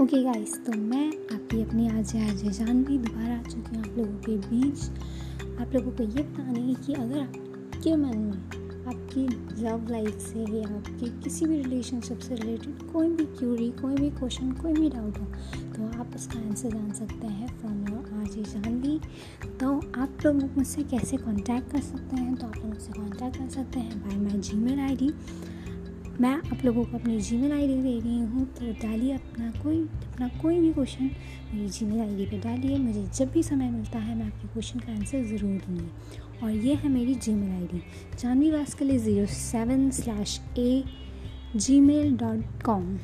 [0.00, 3.98] Okay guys तो मैं आपकी अपनी आज आज जान भी, दोबारा आ चुकी हूँ आप
[3.98, 4.82] लोगों के बीच।
[5.60, 8.38] आप लोगों को ये बताने की कि अगर आपके मन में,
[8.88, 9.26] आपकी
[9.62, 14.10] लव लाइफ से या आपके किसी भी रिलेशनशिप से रिलेटेड कोई भी क्यूरी कोई भी
[14.10, 15.26] क्वेश्चन कोई भी डाउट हो
[15.74, 19.00] तो आप उसका आंसर जान सकते हैं फ्रॉम योर आज जानवी
[19.60, 22.34] तो आप लोग मुझसे कैसे कांटेक्ट कर सकते हैं?
[22.34, 25.10] तो आप लोग मुझसे कांटेक्ट कर सकते हैं by my Gmail I D
[26.20, 29.50] मैं आप लोगों को अपनी जी मेल आई डी दे रही हूँ तो डालिए अपना
[29.62, 31.10] कोई अपना कोई भी क्वेश्चन
[31.54, 34.48] मेरी जी मेल आई डी पर डालिए। मुझे जब भी समय मिलता है, मैं आपके
[34.48, 35.88] क्वेश्चन का आंसर ज़रूर दूँगी।
[36.42, 37.82] और ये है मेरी Gmail I D
[38.18, 40.82] Janvi Vaskal zero seven slash a
[41.80, 42.98] Gmail dot com